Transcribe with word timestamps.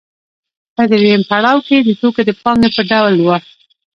په 0.75 0.83
درېیم 0.91 1.21
پړاو 1.29 1.59
کې 1.67 1.77
د 1.81 1.89
توکو 1.99 2.21
د 2.27 2.31
پانګې 2.41 2.69
په 2.75 2.81
ډول 2.91 3.13
وه 3.25 3.37